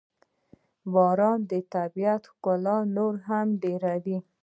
[0.93, 4.17] •باران د طبیعت ښکلا نوره هم ډېروي.